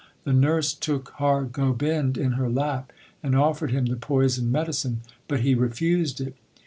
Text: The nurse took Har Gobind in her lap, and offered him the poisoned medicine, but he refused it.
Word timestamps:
The 0.23 0.33
nurse 0.33 0.73
took 0.73 1.09
Har 1.17 1.43
Gobind 1.43 2.17
in 2.17 2.31
her 2.31 2.49
lap, 2.49 2.91
and 3.21 3.35
offered 3.35 3.69
him 3.69 3.85
the 3.85 3.95
poisoned 3.95 4.51
medicine, 4.51 5.01
but 5.27 5.41
he 5.41 5.53
refused 5.53 6.19
it. 6.19 6.33